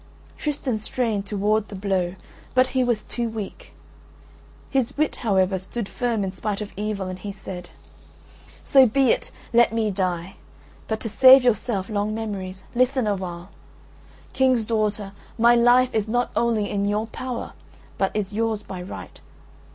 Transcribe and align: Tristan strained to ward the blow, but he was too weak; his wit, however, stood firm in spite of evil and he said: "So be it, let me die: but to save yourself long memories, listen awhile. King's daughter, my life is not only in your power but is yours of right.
Tristan 0.35 0.79
strained 0.79 1.27
to 1.27 1.37
ward 1.37 1.67
the 1.67 1.75
blow, 1.75 2.15
but 2.55 2.69
he 2.69 2.83
was 2.83 3.03
too 3.03 3.29
weak; 3.29 3.71
his 4.71 4.97
wit, 4.97 5.17
however, 5.17 5.59
stood 5.59 5.87
firm 5.87 6.23
in 6.23 6.31
spite 6.31 6.59
of 6.59 6.73
evil 6.75 7.07
and 7.07 7.19
he 7.19 7.31
said: 7.31 7.69
"So 8.63 8.87
be 8.87 9.11
it, 9.11 9.29
let 9.53 9.71
me 9.71 9.91
die: 9.91 10.37
but 10.87 10.99
to 11.01 11.07
save 11.09 11.43
yourself 11.43 11.87
long 11.87 12.15
memories, 12.15 12.63
listen 12.73 13.05
awhile. 13.05 13.49
King's 14.33 14.65
daughter, 14.65 15.11
my 15.37 15.53
life 15.53 15.93
is 15.93 16.07
not 16.09 16.31
only 16.35 16.67
in 16.67 16.85
your 16.85 17.05
power 17.05 17.53
but 17.99 18.09
is 18.15 18.33
yours 18.33 18.63
of 18.67 18.89
right. 18.89 19.21